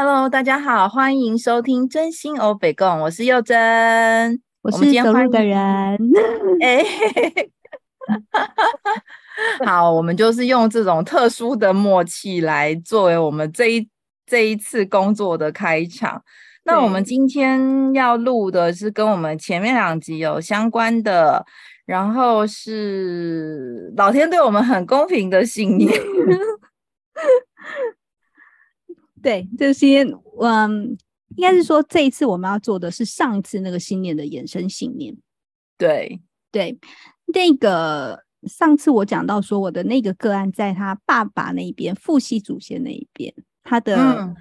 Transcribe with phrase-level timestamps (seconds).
[0.00, 5.58] Hello，大家好，欢迎收听真心欧北共，我是佑真，我是走路的人。
[6.60, 6.84] 哎，
[9.66, 13.88] 好，我们就是用这种特殊的默契来作为我们这一
[14.24, 16.22] 这一次工作的开场。
[16.62, 21.44] 那我们今天要录的是跟我们前面两集有相关的，
[21.86, 25.90] 然后是老天对我们很公平的信念。
[29.28, 30.02] 对，这些
[30.40, 30.96] 嗯，
[31.36, 35.14] 应该是说这一次我们要做的是上一次那个信念的衍生信念。
[35.76, 36.18] 对
[36.50, 36.78] 对，
[37.26, 44.34] 那个上次我讲到说，我的那个个案在他爸爸那一边，父系祖先那一边，他的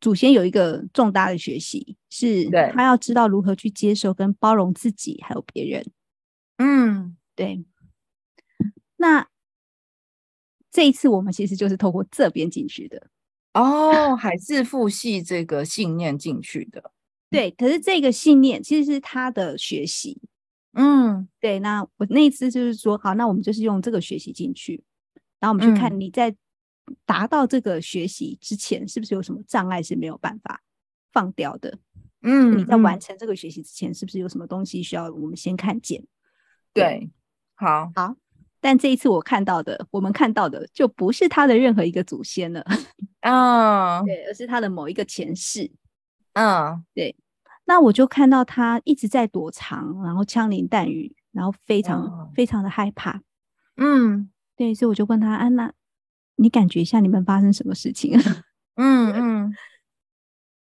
[0.00, 5.84] 祖先有一个重大的学习，是他要知道如何去接受跟包容自己还有别人。
[6.56, 7.62] 嗯，对。
[8.96, 9.28] 那
[10.70, 13.08] 这一次我们其实就是透过这边进去的。
[13.54, 16.92] 哦，还是父系这个信念进去的，
[17.30, 17.50] 对。
[17.50, 20.20] 可是这个信念其实是他的学习，
[20.72, 21.58] 嗯，对。
[21.58, 24.82] 那我那一次就是说，好，那我们就是用这个学习进去，
[25.38, 26.34] 然后我们去看你在
[27.04, 30.62] 达到这个学习之前，是不是有什么障碍是没有办法
[31.12, 31.78] 放掉的？
[32.22, 36.02] 嗯，你在完成这个学习之前，是不是有什么东西需要我们先看见？
[36.72, 37.10] 对，对
[37.54, 38.16] 好，好。
[38.62, 42.64] 但这一次我看到的，我们看到的就不是他的任何一个祖先了，
[43.20, 45.68] 啊、oh.，对，而是他的某一个前世，
[46.34, 47.16] 嗯、oh.，对。
[47.64, 52.28] 那我就看到他一直在躲藏，然后枪林弹雨，然后非常、oh.
[52.34, 53.20] 非常的害怕，
[53.76, 55.72] 嗯，对，所以我就问他，安、啊、娜，
[56.36, 58.16] 你感觉一下你们发生什么事情？
[58.76, 59.54] 嗯嗯，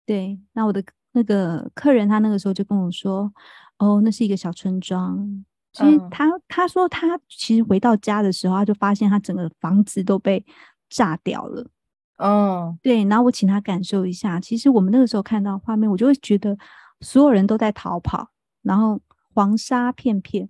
[0.04, 0.40] 对。
[0.52, 3.32] 那我的那个客人他那个时候就跟我说，
[3.78, 5.44] 哦，那是一个小村庄。
[5.74, 10.42] 其实他、嗯、他说他其实回到家的时候，他就发现他整个房子都被
[10.88, 11.68] 炸掉了。
[12.16, 14.38] 哦，对，然后我请他感受一下。
[14.38, 16.56] 其实我们那个时候看到画面，我就会觉得
[17.00, 18.30] 所有人都在逃跑，
[18.62, 19.00] 然后
[19.34, 20.48] 黄沙片片，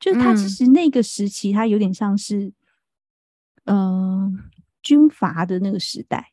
[0.00, 2.50] 就是他其实那个时期，他有点像是
[3.66, 4.32] 嗯、呃、
[4.80, 6.32] 军阀的那个时代。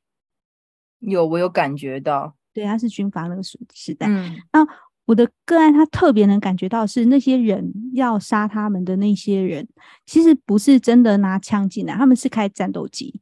[1.00, 4.08] 有，我有感觉到，对，他是军阀那个时时代。
[4.08, 4.66] 嗯，那。
[5.10, 9.68] 我的个案，他特别能感觉到是那些人要杀他们的那些人，
[10.06, 13.20] 其实不是真的拿枪进来，他们是开战斗机。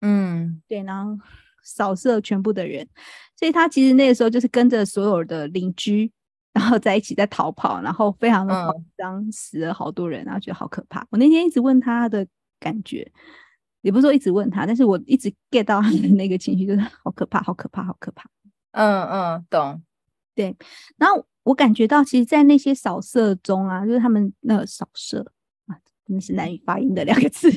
[0.00, 1.22] 嗯，对，然后
[1.62, 2.88] 扫射全部的人，
[3.36, 6.10] 所以他其实那个时候就是跟着所有的邻居，
[6.54, 11.06] 然后在一起在逃跑，然后非常的慌张，嗯，死了好多人，然后觉得好可怕。
[11.10, 12.26] 我那天一直问他的
[12.58, 13.06] 感觉，
[13.82, 18.30] 也不是说一直问他，但是我一直 get 到他的那个情绪，就是好可怕，好可怕，好可怕。
[18.72, 19.82] 嗯嗯，懂。
[20.38, 20.56] 对，
[20.96, 25.32] 然后我感觉到，其实，在那些扫射中啊，就是他们那个扫射
[25.66, 25.74] 啊，
[26.06, 27.50] 真的是难以发音的两个字。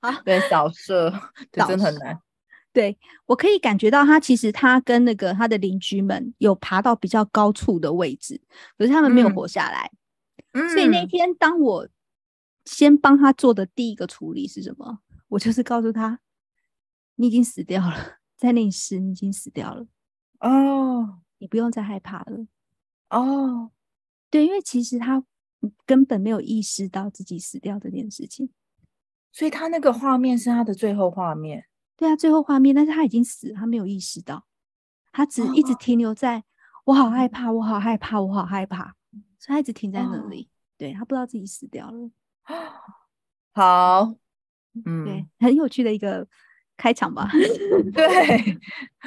[0.00, 1.12] 好，对，扫射，
[1.52, 2.18] 这真的很难。
[2.72, 2.96] 对，
[3.26, 8.40] 我可以感觉到，他其实他跟那个他的邻居们有爬到比较高处的位置，
[8.78, 9.90] 可是他们没有活下来。
[10.52, 11.86] 嗯，所以那天，当我
[12.64, 15.00] 先帮他做的第一个处理是什么？
[15.28, 16.20] 我就是告诉他，
[17.16, 19.86] 你已经死掉了，在那一世你已经死掉了。
[20.40, 21.20] 哦。
[21.44, 22.46] 你不用再害怕了
[23.10, 23.70] 哦，
[24.30, 25.22] 对，因为其实他
[25.84, 28.48] 根本没有意识到自己死掉这件事情，
[29.30, 31.66] 所以他那个画面是他的最后画面。
[31.98, 34.46] 对啊，最后画面，但是他已经死，他没有意识到，
[35.12, 36.44] 他只一直停留在、哦、
[36.86, 38.94] 我好害怕，我好害怕，我好害怕，
[39.38, 40.44] 所以他一直停在那里。
[40.44, 42.10] 哦、对，他不知道自己死掉了。
[43.52, 44.14] 好，
[44.86, 46.26] 嗯，对，很有趣的一个。
[46.76, 47.30] 开场吧，
[47.94, 48.58] 对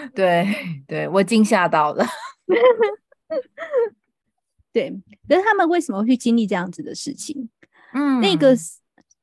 [0.16, 0.48] 对
[0.88, 2.06] 对，我惊吓到了。
[4.74, 4.90] 对，
[5.28, 7.50] 可是他们为什么会去经历这样子的事情？
[7.94, 8.56] 嗯，那个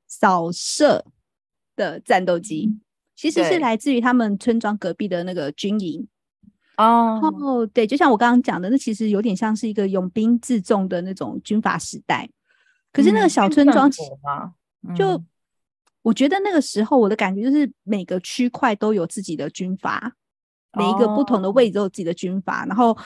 [0.06, 1.04] 扫射
[1.76, 2.78] 的战斗机
[3.16, 6.06] 其实是来自于他们村庄隔壁的那个军营
[6.76, 7.20] 哦。
[7.22, 12.28] 哦，对，就像我刚刚讲的，那其实有点像是一个拥兵自重的那种军阀时代。
[12.92, 13.90] 可是那个小村庄
[14.96, 15.22] 就。
[16.02, 20.14] 我觉得那个时候，我的感觉就是每个区块都有自己的军阀，
[20.76, 22.96] 每一个不同的位置都有自己的军阀，然后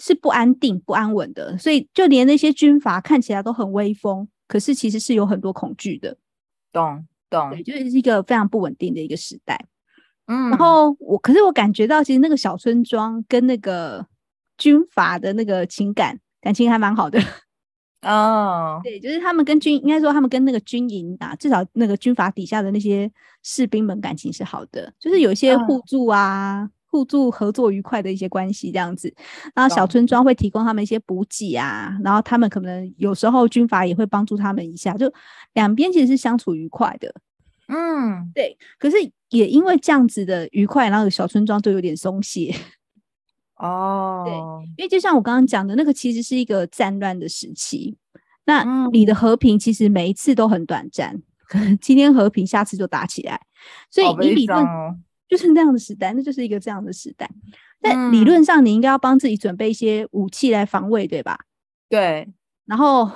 [0.00, 6.16] 是不安定、不安稳的，所以就连那些军阀看起来都很威风，可是其实是有很多恐惧的。
[6.72, 9.64] 懂懂，对，就是一个非常不稳定的一个时代。
[10.26, 14.04] 嗯，然后我，可是我感觉到，其实那个小村庄跟那个
[14.58, 17.18] 军阀的那个情感感情还蛮好的。
[18.02, 23.10] 哦、oh.，对，就是他们跟军，应该说他们跟那个军营啊，至少那个军阀底下的那些
[23.42, 26.70] 士兵们感情是好的，就是有一些互助啊、oh.
[26.96, 29.14] 互助合作愉快的一些关系这样子。
[29.54, 32.06] 然后小村庄会提供他们一些补给啊，oh.
[32.06, 35.12] 然后他们可能有时候军阀也会帮助他们一下，就
[35.52, 37.14] 两边其实是相处愉快的。
[37.68, 38.56] 嗯，对。
[38.78, 38.96] 可是
[39.28, 42.54] 也因为这样子的愉快，然后小村庄就有点松懈。
[43.60, 44.34] 哦，对，
[44.78, 47.94] 因为就像我刚刚讲的，那个其实是一个战乱的时期。
[48.46, 53.40] 那你的和平其实每一次都很短暂，可能今天和平，下次就打起来。
[53.90, 54.64] 所以你理论
[55.28, 57.28] 就是那样的时代，那就是一个这样的时代。
[57.80, 61.38] 但理论上你应该要帮自己准备一些武器来防卫，对吧？
[61.88, 62.28] 对。
[62.64, 63.06] 然后，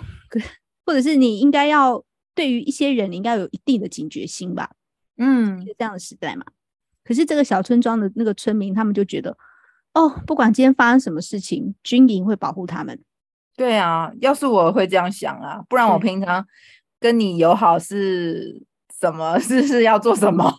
[0.86, 2.04] 或者是你应该要
[2.34, 4.70] 对于一些人，你应该有一定的警觉心吧？
[5.16, 6.44] 嗯，就这样的时代嘛。
[7.02, 9.36] 可是这个小村庄的那个村民，他们就觉得，
[9.94, 13.00] 哦，不管今天发生什么事情，军营会保护他们。
[13.56, 16.46] 对啊，要是我会这样想啊，不然我平常
[17.00, 18.62] 跟你友好是
[19.00, 19.38] 什么？
[19.40, 20.54] 是是要做什么？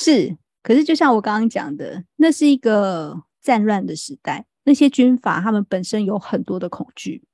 [0.00, 7.24] 是，可是就像我刚刚讲的，那是一个战乱的时代，那些军阀他们本身有很多的恐惧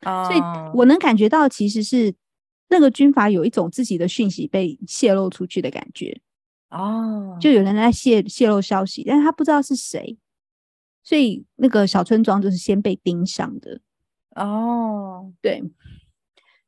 [0.00, 0.40] 啊，所以
[0.74, 2.14] 我能感觉到其实是
[2.68, 6.20] 那个军阀有一种自己的讯息被泄露出去的感觉
[6.68, 10.18] 哦，就有人在泄泄露消息，但是他不知道是谁。
[11.02, 13.80] 所以那个小村庄就是先被盯上的
[14.36, 15.64] 哦，对，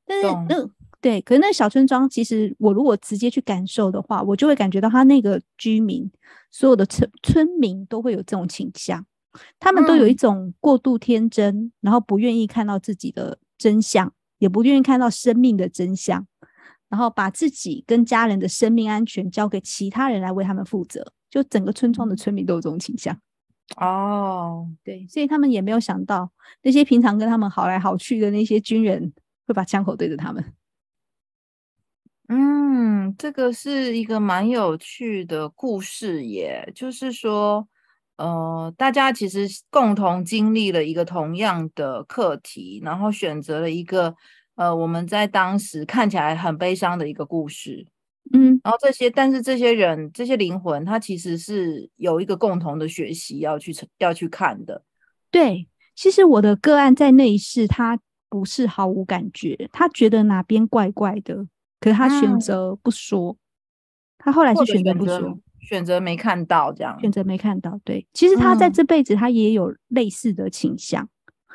[0.06, 0.66] 但是那
[1.02, 6.08] 对，可是那小村庄其实我如果直接去感受的话，我就会感觉到他那个居民
[6.52, 9.04] 所有的村村民都会有这种倾向，
[9.58, 16.24] 他们都有一种过度天真，嗯、然后不愿意看到自己的真相，也不愿意看到生命的真相，
[16.88, 23.18] 然后把自己跟家人的生命安全交给其他人来为他们负责，就整个村庄的村民都有这种倾向。
[23.76, 26.30] 哦，对，所以他们也没有想到
[26.62, 29.12] 那些平常跟他们好来好去的那些军人
[29.48, 30.44] 会把枪口对着他们。
[32.34, 37.68] 嗯，这个是一个蛮有趣的故事耶，就是说，
[38.16, 44.14] 呃，大家其实共同经历了一个同样的课题，然后选择了一个
[44.54, 47.86] 呃，我们在当时看起来很悲伤的一个故事。
[48.32, 54.82] 嗯，然后这些，但是这些人，这些灵魂，他其实是有一个共同的学习要去要去看的。
[55.30, 58.00] 对，其实我的个案在那一世，他
[58.30, 61.46] 不是毫无感觉，他觉得哪边怪怪的，
[61.82, 63.32] 可是他选择不说。
[63.32, 63.38] 嗯、
[64.18, 67.78] 他后来是选择不说，选择没看到这样，选择没看到。
[67.84, 71.08] 对，其实他在这辈子他也有类似的倾向，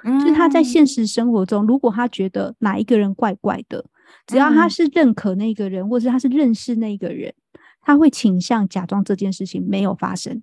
[0.03, 3.85] 嗯、就是他在现实生活中，如果他觉得哪一个人怪怪的。
[4.25, 7.33] 只要他是认可那个人，嗯、或是他是认识那个人，
[7.81, 10.41] 他会倾向假装这件事情没有发生。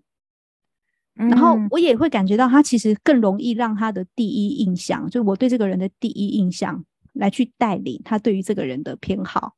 [1.17, 6.85] 嗯、然后我也会感觉到，他其实更容易让他的第一印象，就我对这个人的第一印象，
[7.15, 9.55] 来去带领他对于这个人的偏好。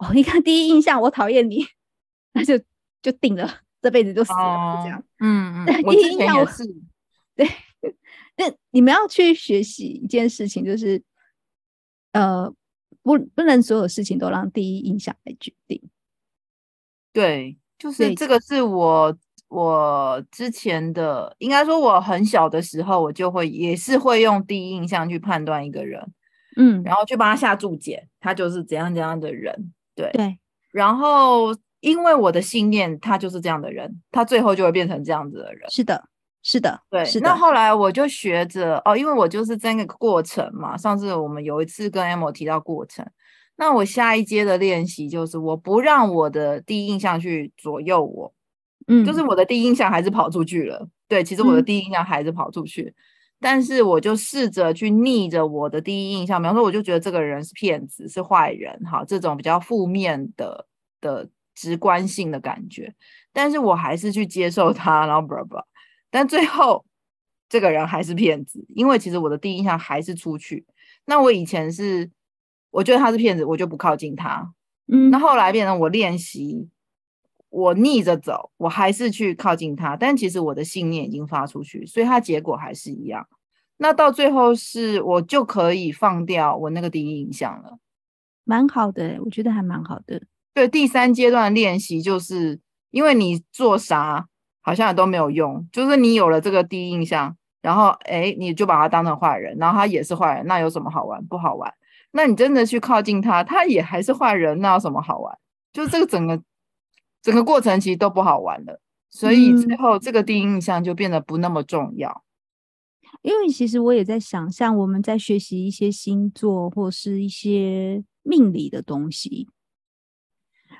[0.00, 1.64] 哦，你看第一印象，我讨厌你，
[2.32, 2.58] 那就
[3.00, 5.02] 就定了，这辈子就死了，这样。
[5.20, 6.64] 嗯嗯，第一印象我是
[7.36, 7.46] 对。
[8.36, 11.02] 那你们要去学习一件事情，就是
[12.12, 12.52] 呃。
[13.02, 15.82] 不，不能所有事情都让第一印象来决定。
[17.14, 19.16] 对，就是这个是我
[19.48, 26.12] 我之前的，应该说我很小的时候，我就会也是会用第一印象去判断一个人，
[26.58, 29.72] 嗯，然后去帮他下注解，他就是怎样怎样的人。
[30.00, 30.38] 对对，
[30.70, 35.70] 然后因为我的信念，他就是这样的人，他最后就会变成这样子的人。
[35.70, 36.08] 是的。
[36.42, 37.20] 是的，对，是。
[37.20, 40.74] 那后来我就学着哦，因为我就是在那个过程嘛。
[40.74, 43.06] 上次我们有一次跟 Amo 提到过程，
[43.56, 48.32] 那我下一阶的练习就是我不让我的第一印象去左右我，
[48.86, 50.88] 嗯，就是我的第一印象还是跑出去了。
[51.06, 52.94] 对，其实我的第一印象还是跑出去，嗯、
[53.40, 60.66] 但是我就试着去逆着我的第一印象，比方说我就觉得这个人是骗子，是坏人，哈，这种比较负面的
[61.00, 62.94] 的直观性的感觉，
[63.32, 65.56] 但是我还是去接受他，然后不不。
[66.10, 66.84] 但最后，
[67.48, 70.66] 这个人还是骗子，因为其实我的第一印象还是出去。
[71.06, 72.10] 那我以前是，
[72.70, 74.52] 我觉得他是骗子，我就不靠近他。
[74.86, 76.68] 嗯，那后来变成我练习，
[77.50, 79.96] 我逆着走，我还是去靠近他。
[79.96, 83.26] 但其实我的信念已经发出去，所以他结果还是一样。
[83.76, 87.78] 那到最后是我就可以放掉我那个第一印象了，
[88.44, 90.22] 蛮好的，我觉得还蛮好的。
[90.52, 94.26] 对，第三阶段练习就是因为你做啥，
[94.60, 101.24] 好像也都没有用，就是你有了这个第一印象，然后诶，你就把他当成坏人，然后他也是坏人，那有什么好玩？
[101.24, 101.72] 不好玩。
[102.12, 105.38] 那你真的去靠近他，他也还是坏人，那有什么好玩？
[105.72, 106.42] 就这个整个
[107.22, 112.24] 整个过程其实都不好玩了，所以最后这个第一印象就变得不那么重要。
[113.02, 119.48] 嗯，因为其实我也在想，像我们在学习一些星座或是一些命理的东西，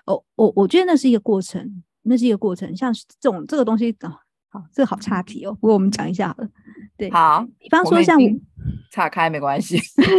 [0.06, 1.82] 哦，我我觉得那是一个过程。
[2.02, 4.08] 那是一个过程，像这种这个东西，哦，
[4.48, 5.52] 好，这个好岔题哦。
[5.52, 6.48] 不过我们讲一下好了，
[6.96, 8.18] 对，好，比方说像
[8.90, 9.78] 岔开没关系，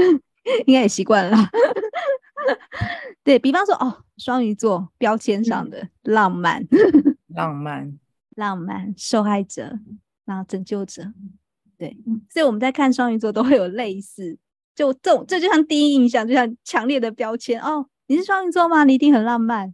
[0.68, 1.36] 应该也习惯了。
[3.24, 6.66] 对，比方说，哦，双鱼座标签上的浪漫，
[7.34, 8.00] 浪漫，
[8.36, 9.80] 浪漫，受害者，
[10.26, 11.12] 然后拯救者，
[11.78, 11.98] 对，
[12.30, 14.38] 所以我们在看双鱼座都会有类似，
[14.76, 17.88] 就这种，这就像第一印象，就像强烈的标签哦。
[18.08, 18.84] 你是双鱼座吗？
[18.84, 19.74] 你一定很浪漫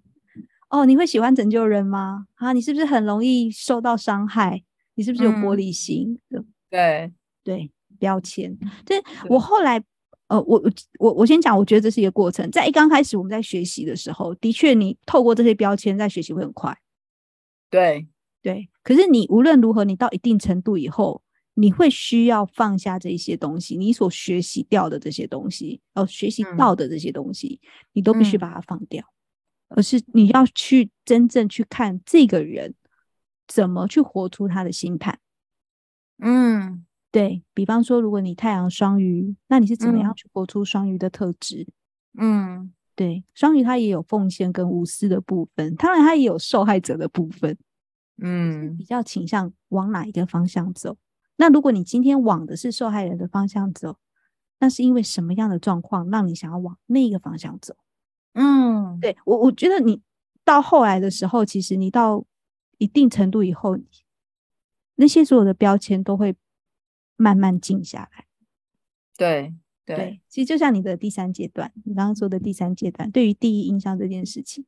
[0.70, 0.86] 哦。
[0.86, 2.28] 你会喜欢拯救人吗？
[2.36, 4.64] 啊，你是不是很容易受到伤害？
[4.96, 6.20] 你是不是有玻璃心？
[6.30, 8.58] 嗯、对对，标签。
[8.86, 9.84] 对，我后来。
[10.28, 10.62] 呃，我
[11.00, 12.50] 我我先讲，我觉得这是一个过程。
[12.52, 16.78] 在一刚开始我们在学习的时候，的确，你透过这些标签在学习会很快。
[17.70, 18.08] 对
[18.42, 21.22] 对，可是你无论如何，你到一定程度以后，
[21.54, 29.02] 你会需要放下这些东西，你所学习掉的这些东西，哦，学习到的这些东西，嗯、你都必须把它放掉，
[29.70, 32.76] 嗯、而是你要去真正去看这个人
[33.48, 35.20] 怎么去活出他的星盘。
[36.20, 36.86] 嗯。
[37.18, 41.68] 对，比方说，如果你太阳双鱼，那你是怎么样去活出双鱼的特质？
[42.16, 47.58] 嗯，对，双鱼它也有奉献跟无私的部分，当然它也有受害者的部分。
[48.22, 50.96] 嗯，比较倾向往哪一个方向走？
[51.38, 53.98] 那如果你今天往的是受害人的方向走，
[54.60, 57.76] 那是因为什么样的状况让你想要往那个方向走？
[58.34, 60.04] 嗯，对，我我觉得你
[60.46, 62.24] 到后来的时候，其实你到
[62.78, 63.76] 一定程度以后，
[64.98, 66.36] 那些所有的标签都会。
[67.18, 68.26] 慢慢静下来，
[69.18, 69.54] 对
[69.86, 74.66] 对，对，其实就像你的第三阶段，你刚刚说的第三阶段，对于第一印象这件事情，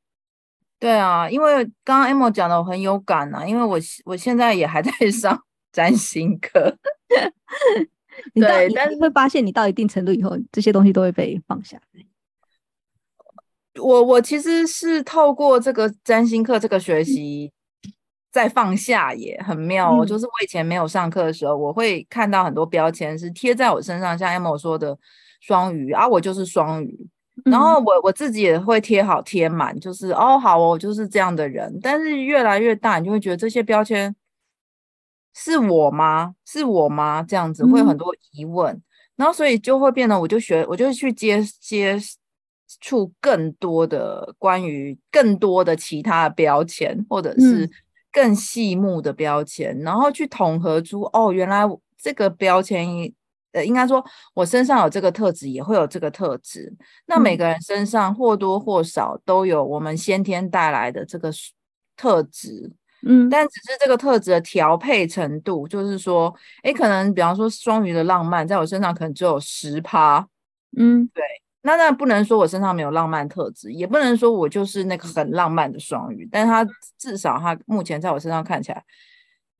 [0.80, 5.42] 对啊，因为刚刚 Amo 讲的我很有感啊，因为我我现在也还在上
[5.72, 6.78] 占星课，
[8.34, 11.80] 对，但是会发现你到一定程度以后，这些东西都会被放下。
[13.80, 17.52] 我我其实是透过这个占星课这个学习。
[18.32, 24.96] 再放下也很妙哦，嗯、就是我以前没有上课的时候，我会看到很多标签是贴在我身上，像 Amo 说的
[25.42, 27.08] 双鱼啊，我就是双鱼，
[27.46, 31.80] 嗯、然后我我自己也会贴好贴满，就是哦好哦，我就是这样的人。
[31.82, 34.16] 但是越来越大，你就会觉得这些标签
[35.36, 36.36] 是我吗？
[36.46, 37.24] 是我吗？
[37.28, 38.82] 这样子会有很多疑问，嗯、
[39.16, 41.98] 然后所以就会变得，我就学，我就去接接
[42.80, 47.68] 触更多的关于更多的其他的标签，或者是。
[48.12, 51.64] 更细目的标签，然后去统合出哦，原来
[51.98, 52.88] 这个标签，
[53.52, 56.74] 呃，应该说我身上有这个特质，也会有这个特质。
[57.08, 61.32] 那每个人身上或多或少都有我们先天带来的这个
[61.98, 62.72] 特质，
[63.06, 70.28] 嗯，但只是这个特质的调配程度，就是说，诶，可能比方说双鱼的浪漫，在我身上可能只有十趴，
[70.78, 71.24] 嗯，对。
[71.62, 76.66] 那那不能说我身上没有浪漫特质，也不能说我就是那个很浪漫的双鱼，但是他
[76.98, 78.82] 至少他目前在我身上看起来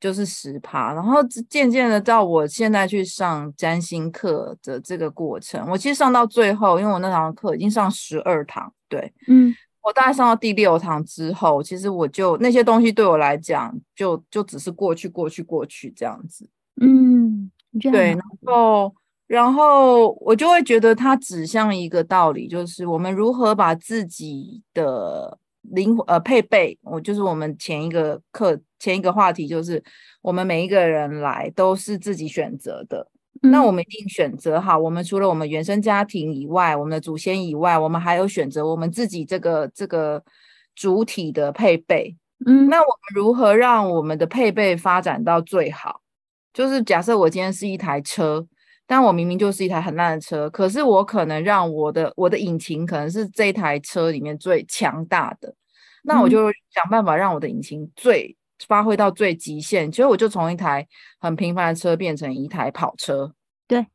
[0.00, 16.48] 就是十趴，然后渐渐的到我现在去上占星课的这个过程，我其实上到最后，因为我那堂课已经上十二堂，对，嗯，我大概上到第六堂之后，其实我就那些东西对我来讲，就就只是过去过去过去这样子，
[16.80, 18.94] 嗯，对，然后。
[19.30, 26.76] 然后我就会觉得它指向一个道理，就是我们如何把自己的灵魂呃配备。
[26.82, 29.80] 我就是我们前一个课前一个话题，就是
[30.20, 33.06] 我们每一个人来都是自己选择的。
[33.42, 40.20] 嗯、那我们一定选择好，我们除了我们原生家庭以外，我们的祖先以外，我们还有选择我们自己这个这个
[40.74, 42.16] 主体的配备。
[42.46, 46.00] 嗯，那我们如何让我们的配备发展到最好？
[46.52, 48.44] 就是假设我今天是一台车。
[48.90, 55.54] 但我明明就是一台很烂的车，可是我可能让我的我的引擎可能是这一台车里面最强大的，
[56.02, 60.84] 那我就想办法让我的引擎最发挥到最极限，其实我就从一台
[61.20, 63.32] 很平凡的车变成一台跑车。
[63.68, 63.86] 对，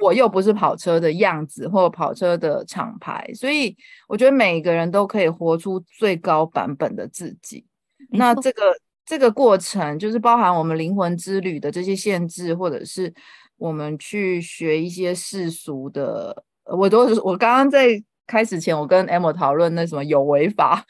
[0.00, 7.66] 我又不是跑车的样子或跑车的厂牌，所以我觉得每个人都可以活出最高版本的自己。
[8.10, 8.62] 那这个
[9.04, 13.12] 这个过程就是包含我们灵魂之旅的这些限制，或者是。
[13.64, 20.84] 我们去学一些世俗的，我都我刚刚在开始前，我跟 Amo 讨论那什么有为法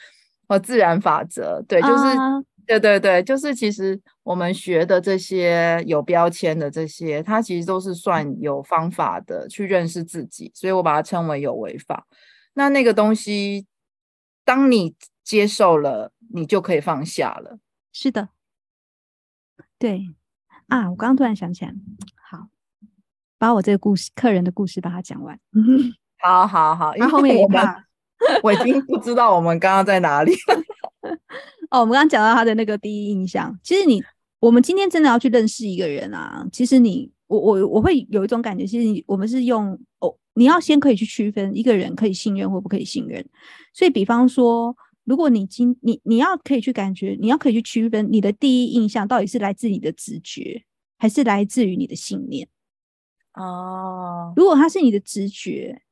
[0.49, 12.09] 和自然法则，对，就是、uh, 对对对，就是其实我们学的这些有标签的这些，它其实都是算有方法的去认识自己，所以我把它称为有为法。
[12.55, 13.67] 那那个东西，
[14.45, 17.61] 当你接受了，你就可以放下了。
[17.93, 18.31] 是的，
[19.79, 20.09] 对
[20.67, 21.73] 啊，我刚刚突然想起来。
[23.39, 25.39] 把我这个故事，客人的故事，把它讲完。
[26.23, 27.61] 好好好，因为后面我们
[28.43, 30.33] 我已经不知道我们刚刚在哪里
[31.71, 34.03] 哦，我们刚刚讲到他的那个第一印象，其实你，
[34.41, 36.47] 我们今天真的要去认识一个人啊。
[36.51, 43.23] 其实你，我我我会有一种感觉，其实你我们是用哦，你要先可以去区分一个人可以信任或不可以信任。
[43.75, 44.75] 所以，比方说，
[45.05, 50.63] 如果你今你你要可以去感觉，你要可以去区分你的第一印象到底是来自你的直觉，
[50.97, 52.49] 还是来自于你的信念。
[53.35, 55.83] 哦，如果它是你的直觉，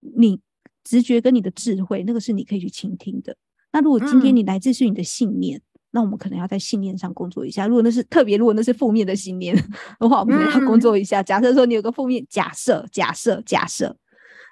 [0.00, 0.40] 你
[0.82, 3.36] 直觉跟你的智慧，那个是你可以去倾听的。
[3.72, 7.66] 那如果今天你来自是你的信念，嗯、那我们可能要在信念上工作一下。
[7.66, 9.56] 如果那是特别，如果那是负面的信念
[9.98, 11.20] 的话，我们要工作一下。
[11.20, 13.96] 嗯、假设说你有个负面，假设假设假设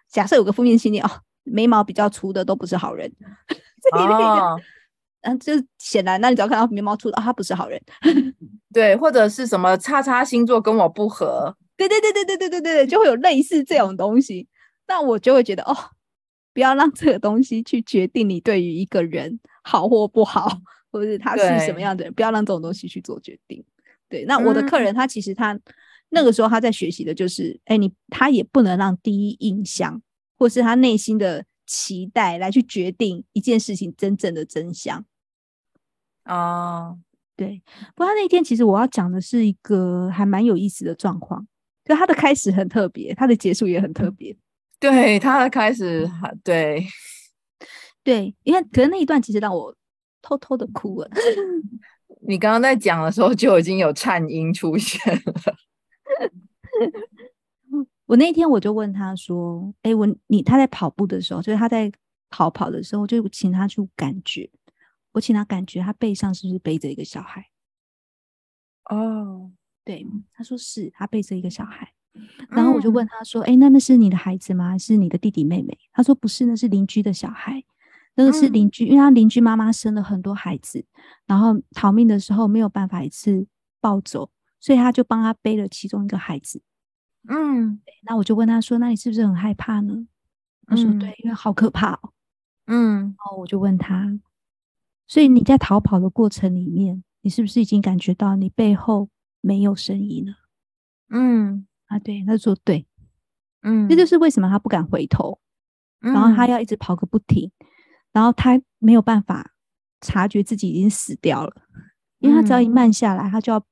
[0.09, 1.11] 假设有个负面信念哦，
[1.43, 3.11] 眉毛比较粗的都不是好人。
[3.93, 4.61] 哦，
[5.23, 7.81] 嗯，就显然，那你只要看到眉毛粗的，哦，他不是好人。
[8.73, 11.57] 对，或者是什么叉叉星座跟我不合。
[11.77, 14.49] 对对对对对对对对，就会有类似这种东西。
[14.87, 15.77] 那我就会觉得哦，
[16.53, 20.61] 不要让这个东西去决定你对于一个人好或不好，
[20.93, 23.65] 或者是他是什么样的人，不要让这种东西去做决定。
[24.09, 25.59] 对，那我的客人他其实他
[26.11, 30.01] 那个时候他在学习的就是，哎，你他也不能让第一印象
[30.39, 35.05] 或是他内心的期待来去决定一件事情真正的真相。
[36.27, 36.99] 哦，
[37.35, 37.63] 对。
[37.97, 41.49] 不过他那天其实我要讲的是一个还蛮有意思的状况。
[41.85, 44.37] 就他的开始很特别，他的结束也很特别。
[44.81, 46.11] 对，他的开始，
[46.43, 46.87] 对，
[48.03, 49.75] 对，因为可能那一段其实让我
[50.21, 51.09] 偷偷的哭了。
[52.27, 55.35] 你刚刚在讲的时候就已经有颤音出现了。
[58.07, 61.91] 我那天我就问他说：“哎、欸，我你他在跑步的时候，就是他在
[62.31, 64.51] 逃跑的时候，就请他去感觉，
[65.13, 67.47] 我请他感觉他背上是不是背着一个小孩？”
[68.91, 69.53] 哦。
[69.85, 71.93] 对，他说是他背着一个小孩，
[72.49, 74.71] 然后我就问他说：“哎、嗯欸，那那是你的孩子吗？
[74.71, 77.63] 还是你的弟弟妹妹？”他说：“不是，那是邻居的小孩。
[78.17, 80.85] 那个是邻居，嗯、因为他邻居妈妈生了很多孩子，
[81.27, 83.47] 然后逃命的时候没有办法一次
[83.81, 86.63] 抱走，所以他就帮他背了其中一个孩子。”
[87.29, 90.07] 嗯，那我就问他说：“那你是不是很害怕呢？”
[90.67, 92.13] 他说：“对，因为好可怕哦。”
[92.69, 94.19] 嗯，然后我就问他
[95.09, 99.09] ：“所以你在逃跑的过程里面，你是不是已经感觉到你背后？”
[99.45, 100.35] 没有声音了，
[101.11, 101.67] 嗯。
[101.87, 102.87] 啊，对，他就说对，
[103.61, 105.39] 嗯，这就是为什么他不敢回头，
[106.01, 107.53] 嗯、然后他要一直跑个不停，
[108.11, 109.53] 然后他没有办法
[110.01, 111.63] 察觉自己已经死掉了，
[112.21, 113.65] 因为他只要一慢下来，他就要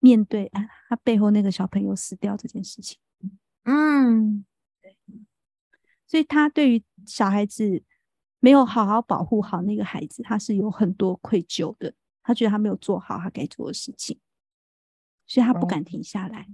[0.00, 2.98] 面对啊，他背后那个小朋友死掉这件事情，
[3.62, 4.44] 嗯，
[4.82, 4.96] 对，
[6.08, 7.84] 所以他对于小孩子
[8.40, 11.94] 没有好好保护好那个孩子，他是有很多愧疚的。
[12.26, 14.18] 他觉得他没有做好他该做的事情，
[15.28, 16.48] 所以他不敢停下来。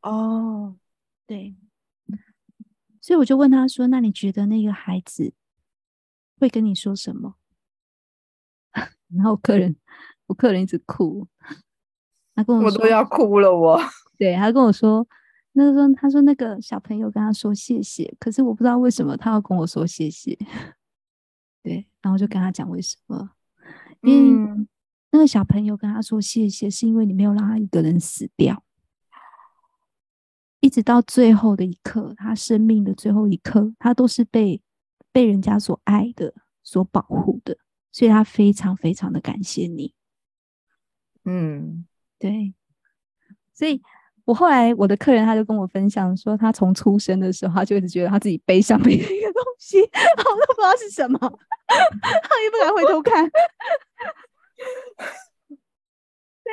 [0.00, 0.76] 哦，
[1.24, 1.54] 对，
[3.00, 5.34] 所以我就问他说：“那你觉得那个孩子
[6.40, 7.36] 会跟你说什么？”
[9.14, 9.76] 然后我客人，
[10.26, 11.28] 我客人一直哭，
[12.34, 13.80] 他跟我说：“我都要哭了。”我，
[14.18, 15.06] 对，他跟我说
[15.54, 20.36] ：“那个说，他说那个小朋友跟他说谢谢，可是我不知道为什么他要跟我说谢谢。
[21.62, 23.30] ”对，然后我就跟他讲为什么，
[24.00, 24.66] 因为。
[25.12, 28.64] 嗯那个小朋友跟他说谢谢，是因为你没有让他一个人死掉，
[30.60, 34.62] 一直到最后的一刻，他生命的最后一刻，他都是被
[35.12, 37.58] 被人家所爱的、所保护的，
[37.92, 39.94] 所以他非常非常的感谢你。
[41.26, 41.86] 嗯，
[42.18, 42.54] 对，
[43.52, 43.82] 所以
[44.24, 53.30] 我后来我的客人他就跟我分享说，他从出生的时候，他就一直觉得他自己背上背着一个东西， 我都不知道是什么， 他也不敢回头看。
[56.44, 56.52] 对，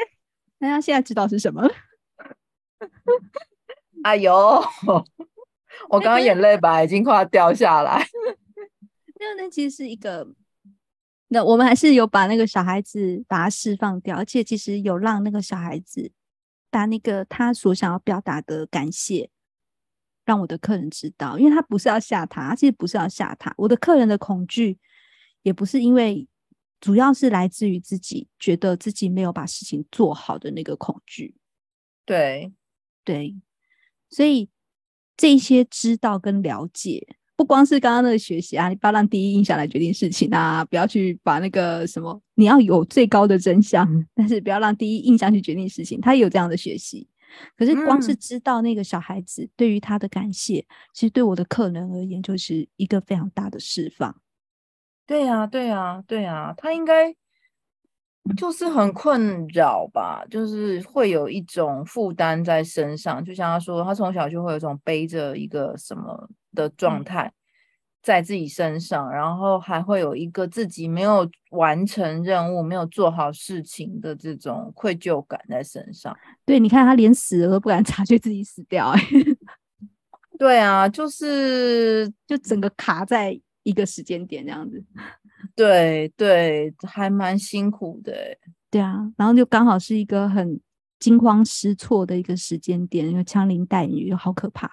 [0.59, 1.73] 大家现在知道是什么了？
[4.03, 4.33] 哎呦，
[5.89, 8.07] 我刚刚眼泪吧已经快要掉下来。
[9.19, 10.25] 那那其实是一个，
[11.27, 16.11] 那我们还是有把那个小孩子把他释放掉，而且其实有让那个小孩子
[16.69, 19.29] 把那个他所想要表达的感谢，
[20.23, 23.53] 让我的客人知道，因为他不是要吓他，他其实不是要吓他。
[23.57, 24.79] 我的客人的恐惧
[25.41, 26.25] 也不是因为。
[26.79, 31.35] 主要是来自于自己觉得自己没有把事情做好的那个恐惧，
[32.05, 32.51] 对
[33.03, 33.35] 对，
[34.09, 34.49] 所以
[35.17, 45.99] 这些知道跟了解，不光是刚刚那个学习啊，你不要让第一印象来决定事情啊，不要去把那个什么，你要有最高的真相，但是不要让第一印象去决定事情。
[45.99, 47.07] 他也有这样的学习，
[47.57, 54.15] 可是光是知道那个小孩子对于他的感谢，嗯、其实对我的客人而言，就是一个非常大的释放。
[55.09, 57.11] 对呀，对呀，对呀，他应该
[58.37, 67.33] 就是很困扰吧，就是会有一种负担在身上，就像他说，他从小就会有一种背着一个什么的状态
[68.03, 76.15] 在自己身上，然后还会有一个自己没有完成任务、没有做好事情的这种愧疚感在身上。
[76.45, 79.01] 对，你看他连死了都不敢察觉自己死掉，哎，
[80.37, 83.41] 对啊，就是就整个卡在。
[83.69, 84.83] 一个时间点这样子。
[85.55, 88.13] 对对，还蛮辛苦的。
[88.69, 90.59] 对啊，然后就刚好是一个很
[90.99, 94.69] 惊慌失措的一个时间点，因为枪林弹雨，又好可怕。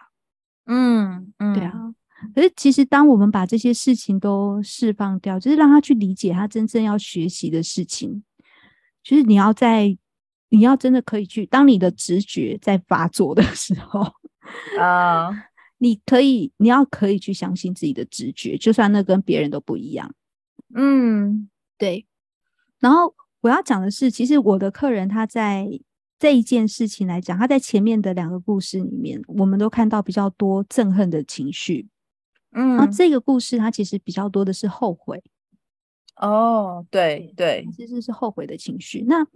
[0.67, 1.95] 嗯嗯，对啊。
[2.35, 8.25] 可是其实当我们把这些事情都释放掉，就是让他去理解他真正要学习的事情，
[9.03, 9.97] 就是你要在
[10.49, 14.01] 你要真的可以去，当你的直觉在发作的时候
[14.81, 15.37] 啊，uh,
[15.79, 20.15] 你可以你要可以去相信自己的直觉，就算那跟别人都不一样。
[20.75, 22.07] 嗯，对。
[22.79, 25.69] 然后我要讲的是，其实我的客人他在
[26.19, 31.89] 这一件事情来讲，他在前面的两个故事里面，我们都看到比较多憎恨的情绪。
[32.53, 35.23] 嗯，那这个故事它其实比较多的是后悔。
[36.17, 39.05] 哦，对对，其实是后悔的情绪。
[39.07, 39.27] 那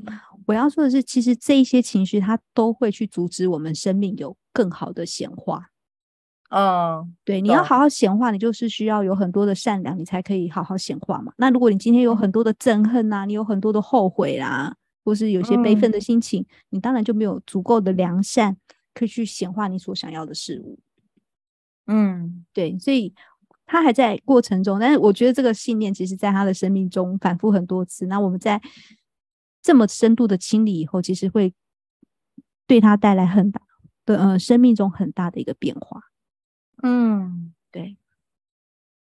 [0.47, 5.70] 我要说的是，其实这一些情绪它都会去阻止我们生命有更好的显化。
[6.51, 11.33] 嗯，对，你要好好显化，你就是需要有很多的善良，你才可以好好显化嘛。
[11.37, 18.57] 那如果你今天有很多的憎恨呐、啊，你有很多的后悔啦、啊，或是有些悲愤的心情，嗯、你当然就没有足够的良善
[18.93, 20.77] 可以去显化你所想要的事物。
[21.87, 23.15] 嗯，对，所以
[23.65, 28.07] 他还在过程中，但是我觉得这个信念其实在他的生命中反复很多次。
[28.07, 28.61] 那我们在
[29.63, 31.55] 这么深度的清理以后，其实会
[32.67, 33.63] 对他带来很大
[34.05, 36.03] 的呃生命中很大的一个变化。
[36.83, 37.97] 嗯，对，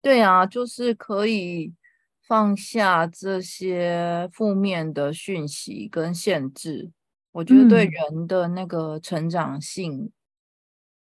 [0.00, 1.72] 对啊，就是可以
[2.20, 6.90] 放下这些负面的讯息跟限制，
[7.32, 10.10] 我觉得对人的那个成长性。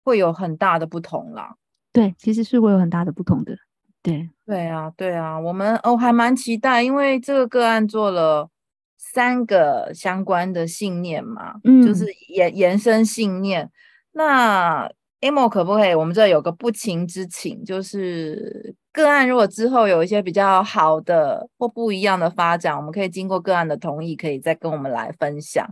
[0.04, 1.54] 会有很大的不同啦，
[1.92, 3.56] 对，其实是会有很大的不同的，
[4.02, 8.50] 对，对啊，对啊，我们哦还蛮期待，因为这个个案做了
[8.98, 13.70] 三个相关的信念嘛，嗯，就是延延伸信念。
[14.10, 14.90] 那
[15.22, 15.94] Amo 可不可以？
[15.94, 25.64] 我们这有个不情之请，就是个案如果之后有一些比较好的或不一样的发展，我们可以经过个案的同意，可以再跟我们来分享。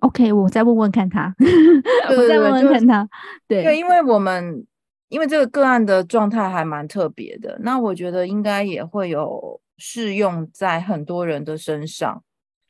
[0.00, 1.34] OK，我再问问看他，
[2.10, 3.08] 我再问问看他。
[3.48, 4.64] 对对，因为我们
[5.08, 12.22] 因为这个个案的状态还蛮特别的，那我觉得应该也会有适用在很多人的身上。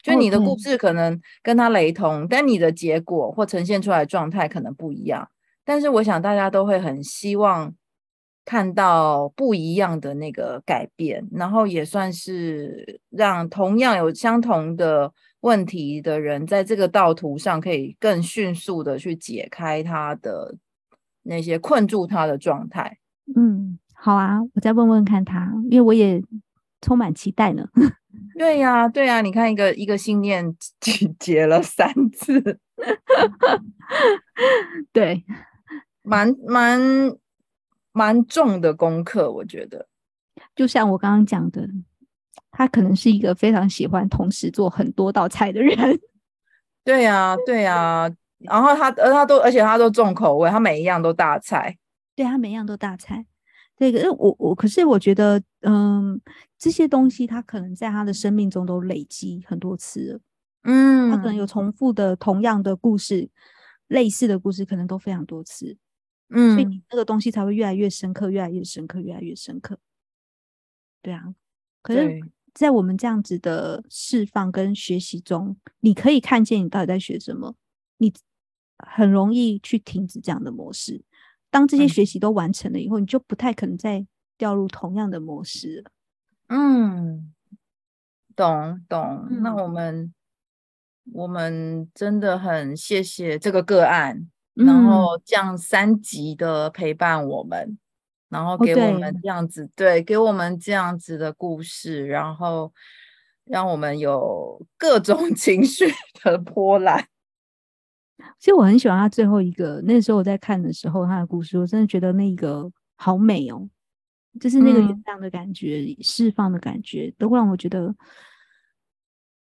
[0.03, 5.29] 就你的故事可能跟他雷同.但你的结果或呈现出来的状态可能不一样。
[5.67, 7.75] 但是我想大家都会很希望
[8.47, 15.13] 看到不一样的那个改变，然后也算是让同样有相同的。
[15.41, 20.57] 问题的人在这个道途上可以更迅速的去解开他的
[21.23, 22.99] 那些困住他的状态。
[23.37, 26.21] 嗯，好啊，我再问问看他，因为我也
[26.81, 27.69] 充满期待呢。
[28.37, 32.59] 对呀、啊，对呀、啊，你看一个一个信念 解结了三次，
[34.93, 35.23] 对，
[36.07, 36.81] 蛮蛮
[37.93, 39.89] 蛮重的功课，我觉得。
[40.55, 41.69] 就像我刚刚讲的。
[42.59, 45.77] 他可能是一个非常喜欢同时做很多道菜的人。
[46.83, 48.11] 对呀，对呀。
[48.39, 51.77] 然后他，而他都，而且他都重口味，他每一样都大菜。
[52.15, 53.27] 对，他每一样都大菜。
[53.77, 56.19] 这个，我我，可是我觉得，嗯，
[56.59, 60.21] 这些东西他可能在他的生命中都累积很多次了。
[60.65, 63.29] 嗯，他可能有重复的、同样的故事，
[63.89, 65.77] 类似的故事，可能都非常多次。
[66.29, 69.79] 嗯，所以你那个东西才会越来越深刻，越来越深刻，越来越深刻。
[71.03, 71.35] 对啊，
[71.83, 72.21] 可是。
[72.57, 77.55] 在我们这样子的释放跟学习中，你可以看见你到底在学什么。
[77.99, 78.11] 你
[78.79, 81.05] 很容易去停止这样的模式。
[81.51, 84.07] 当这些学习都完成了以后，嗯、你就不太可能再
[84.39, 85.91] 掉入同样的模式了。
[86.47, 87.35] 嗯，
[88.35, 89.27] 懂懂。
[89.31, 90.15] 嗯、那我们
[91.13, 97.79] 我们真的很谢谢这个个案，嗯、然后这样三级的陪伴我们。
[98.29, 102.73] 然后给我们这样子，哦、对，对，给我们这样子的故事，然后
[103.45, 105.87] 让我们有各种 情绪
[106.25, 107.07] 的波澜。
[108.41, 113.71] 其实我很喜欢他最后一个，那时候我在看的时候，他的故事，我真的觉得那个好美哦，
[114.41, 117.95] 就是那个原谅的感觉、嗯、释放的感觉，都会让我觉得，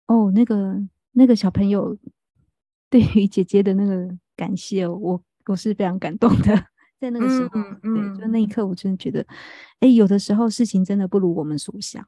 [0.09, 0.79] 哦，那个
[1.13, 1.97] 那个小朋友
[2.91, 6.67] 对于姐姐的那个感谢，我我是非常感动的。
[7.01, 9.21] 在那个时候，嗯嗯、对，就那一刻，我真的觉得，
[9.81, 12.07] 哎、欸，有的时候事情真的不如我们所想。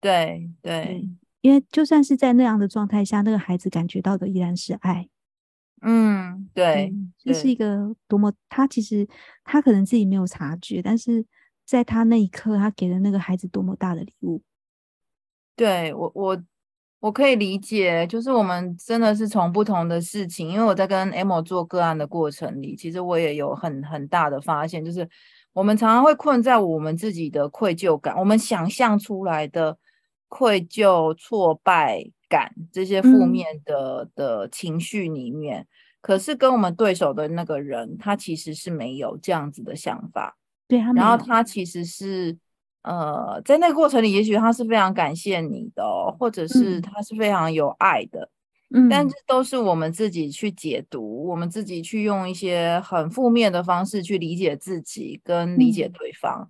[0.00, 1.08] 对对，对，
[1.42, 5.08] 因为就算是在那样的状态下，那个孩子感觉到的依然是爱。
[5.82, 9.06] 嗯，对，这是一个多么，他其实
[9.44, 11.26] 他可能自己没有察觉，但是
[11.66, 14.42] 在他那一刻，他给了那个孩子多么大的礼物。
[15.54, 16.44] 对我，我
[17.00, 25.08] 我可以理解，就是我们真的是从不同的事情，因为我在跟 Amo 做个案的过程里，其实我也有很很大的发现，就是
[25.52, 29.78] 我们常常会困在我们自己的愧疚感，我们想象出来的
[30.26, 35.64] 愧疚、挫败感这些负面的、嗯、的情绪里面，
[36.00, 42.36] 可是跟我们对手的那个人，他其实是没有这样子的想法，对，然后他其实是。
[42.88, 45.84] 呃，在那个过程里，也许他是非常感谢你的，
[46.18, 48.30] 或者是他是非常有爱的，
[48.74, 56.48] 嗯，但这都是我们自己去解读，我们自己去用一些很负面的方式去理解自己跟理解对方，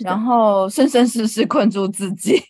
[0.00, 2.42] 嗯、然后生生世世困住自己。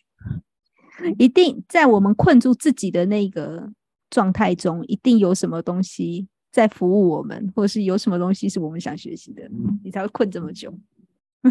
[1.19, 3.71] 一定在我们困住自己的那个
[4.09, 9.43] 状态中，一定有什么东西在服务我们，或者是有什么东西是我们想学习的，
[9.85, 10.73] 你才会困这么久。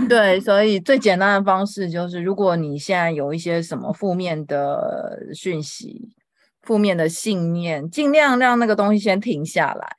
[0.10, 6.10] 对，所以最简单的方式就是，如果你现在有一些什么负面的讯息、
[6.62, 9.98] 负面的信念，尽量让那个东西先停下来。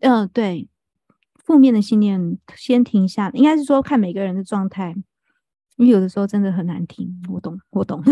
[0.00, 0.68] 嗯、呃，对，
[1.44, 4.94] 负面的信念先停下，应该是说看每个人的状态，
[5.76, 7.08] 因为有的时候真的很难听。
[7.28, 8.02] 我懂，我懂。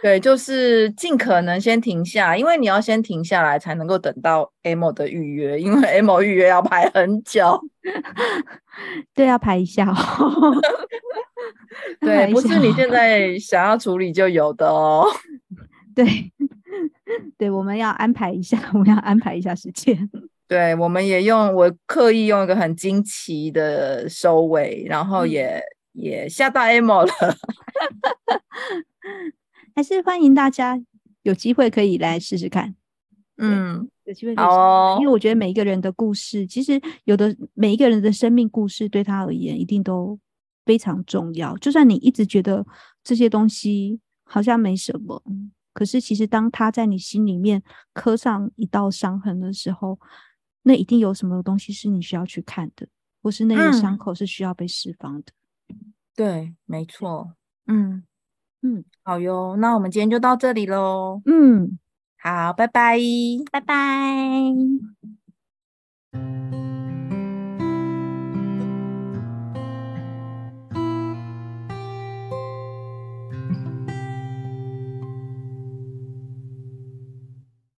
[0.00, 7.60] 对，就是尽可能先停下，因为你要先停下来，才能够等到 Amo 的预约，因为 Amo 预约要排很久。
[9.12, 10.54] 对，要排一下哦。
[12.00, 15.04] 对，不是你现在想要处理就有的哦。
[15.96, 16.06] 对，
[17.36, 20.08] 对，我们要安排一下，我们要安排一下时间。
[20.46, 27.36] 对，我们也用我刻意用一个很惊奇的收尾，然后也、嗯、也吓到 Amo 了。
[29.78, 30.76] 还是欢迎大家
[31.22, 32.74] 有机会可以来试试看，
[33.36, 40.18] 嗯，有机会可以试试，哦，因为我觉得每一个人的故事，其实有的每一个人的生命故事对他而言一定都
[40.66, 41.56] 非常重要。
[41.58, 42.66] 就算你一直觉得
[43.04, 45.22] 这些东西好像没什么，
[45.72, 47.62] 可是其实当他在你心里面
[47.92, 49.96] 刻上一道伤痕的时候，
[50.64, 52.88] 那一定有什么东西是你需要去看的，
[53.22, 55.32] 或是那个伤口是需要被释放的。
[55.68, 55.94] 嗯。
[56.16, 57.34] 对，没错，
[57.68, 58.02] 嗯。
[58.62, 61.78] 嗯好哟那我们今天就到这里喽嗯。
[62.20, 62.98] 好拜拜。
[63.52, 64.52] 拜拜。